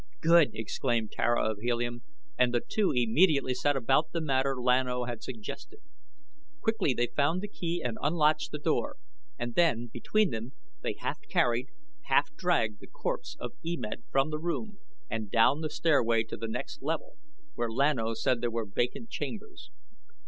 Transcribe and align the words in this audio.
"Good!" 0.21 0.49
exclaimed 0.55 1.11
Tara 1.11 1.51
of 1.51 1.59
Helium, 1.59 2.01
and 2.35 2.51
the 2.51 2.59
two 2.67 2.89
immediately 2.91 3.53
set 3.53 3.75
about 3.75 4.07
the 4.13 4.19
matter 4.19 4.59
Lan 4.59 4.87
O 4.87 5.03
had 5.03 5.21
suggested. 5.21 5.77
Quickly 6.59 6.95
they 6.95 7.05
found 7.15 7.39
the 7.43 7.47
key 7.47 7.83
and 7.85 7.99
unlatched 8.01 8.51
the 8.51 8.57
door 8.57 8.97
and 9.37 9.53
then, 9.53 9.91
between 9.93 10.31
them, 10.31 10.53
they 10.81 10.93
half 10.97 11.19
carried, 11.29 11.67
half 12.05 12.35
dragged, 12.35 12.79
the 12.79 12.87
corpse 12.87 13.37
of 13.39 13.51
E 13.63 13.77
Med 13.77 14.01
from 14.11 14.31
the 14.31 14.39
room 14.39 14.79
and 15.07 15.29
down 15.29 15.61
the 15.61 15.69
stairway 15.69 16.23
to 16.23 16.35
the 16.35 16.47
next 16.47 16.81
level 16.81 17.17
where 17.53 17.71
Lan 17.71 17.99
O 17.99 18.15
said 18.15 18.41
there 18.41 18.49
were 18.49 18.65
vacant 18.65 19.11
chambers. 19.11 19.69